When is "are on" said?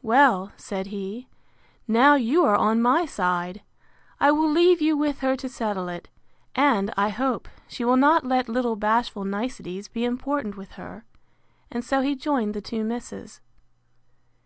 2.46-2.80